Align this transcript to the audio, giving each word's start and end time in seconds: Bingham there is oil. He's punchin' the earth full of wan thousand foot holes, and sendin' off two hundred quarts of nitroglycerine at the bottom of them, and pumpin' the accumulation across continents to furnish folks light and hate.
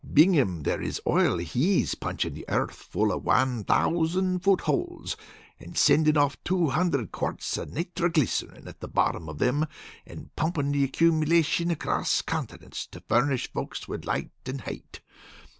Bingham 0.13 0.63
there 0.63 0.81
is 0.81 0.99
oil. 1.05 1.37
He's 1.37 1.93
punchin' 1.93 2.33
the 2.33 2.49
earth 2.49 2.73
full 2.75 3.11
of 3.11 3.23
wan 3.23 3.63
thousand 3.63 4.39
foot 4.43 4.61
holes, 4.61 5.15
and 5.59 5.77
sendin' 5.77 6.17
off 6.17 6.43
two 6.43 6.69
hundred 6.69 7.11
quarts 7.11 7.55
of 7.55 7.69
nitroglycerine 7.69 8.67
at 8.67 8.79
the 8.79 8.87
bottom 8.87 9.29
of 9.29 9.37
them, 9.37 9.67
and 10.07 10.35
pumpin' 10.35 10.71
the 10.71 10.83
accumulation 10.83 11.69
across 11.69 12.23
continents 12.23 12.87
to 12.87 13.01
furnish 13.07 13.53
folks 13.53 13.87
light 13.89 14.31
and 14.47 14.61
hate. 14.61 15.01